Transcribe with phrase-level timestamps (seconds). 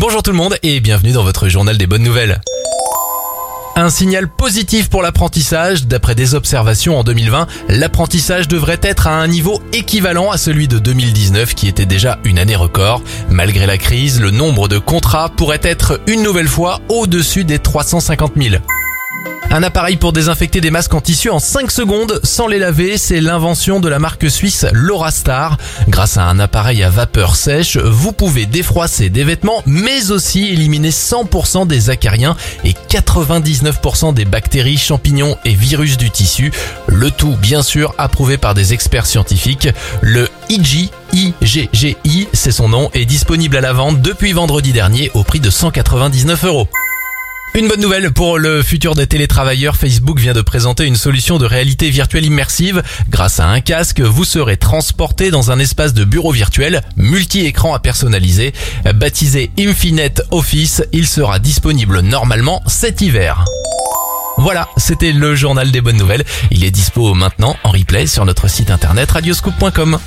[0.00, 2.40] Bonjour tout le monde et bienvenue dans votre journal des bonnes nouvelles.
[3.74, 5.86] Un signal positif pour l'apprentissage.
[5.86, 10.78] D'après des observations en 2020, l'apprentissage devrait être à un niveau équivalent à celui de
[10.78, 13.02] 2019 qui était déjà une année record.
[13.28, 18.34] Malgré la crise, le nombre de contrats pourrait être une nouvelle fois au-dessus des 350
[18.36, 18.54] 000.
[19.50, 23.22] Un appareil pour désinfecter des masques en tissu en 5 secondes sans les laver, c'est
[23.22, 25.56] l'invention de la marque suisse Laurastar.
[25.88, 30.90] Grâce à un appareil à vapeur sèche, vous pouvez défroisser des vêtements mais aussi éliminer
[30.90, 36.52] 100% des acariens et 99% des bactéries, champignons et virus du tissu.
[36.86, 39.70] Le tout bien sûr approuvé par des experts scientifiques.
[40.02, 45.24] Le IG IGGI, c'est son nom, est disponible à la vente depuis vendredi dernier au
[45.24, 46.68] prix de 199 euros.
[47.54, 51.46] Une bonne nouvelle pour le futur des télétravailleurs, Facebook vient de présenter une solution de
[51.46, 52.82] réalité virtuelle immersive.
[53.08, 57.80] Grâce à un casque, vous serez transporté dans un espace de bureau virtuel multi-écran à
[57.80, 58.52] personnaliser.
[58.94, 63.44] Baptisé Infinite Office, il sera disponible normalement cet hiver.
[64.36, 66.24] Voilà, c'était le journal des bonnes nouvelles.
[66.52, 69.98] Il est dispo maintenant en replay sur notre site internet radioscoop.com.